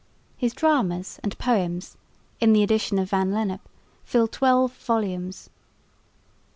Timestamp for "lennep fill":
3.29-4.27